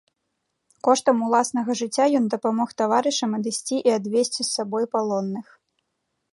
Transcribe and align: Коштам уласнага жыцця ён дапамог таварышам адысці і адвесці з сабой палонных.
Коштам 0.87 1.17
уласнага 1.25 1.73
жыцця 1.81 2.05
ён 2.21 2.25
дапамог 2.35 2.69
таварышам 2.83 3.31
адысці 3.41 3.77
і 3.91 3.97
адвесці 3.99 4.41
з 4.43 4.49
сабой 4.55 4.85
палонных. 4.97 5.45